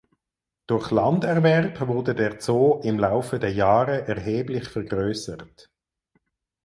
Durch 0.65 0.89
Landerwerb 0.89 1.87
wurde 1.87 2.15
der 2.15 2.41
Zoo 2.41 2.81
im 2.81 2.97
Laufe 2.97 3.37
der 3.37 3.53
Jahre 3.53 4.07
erheblich 4.07 4.67
vergrößert. 4.67 5.69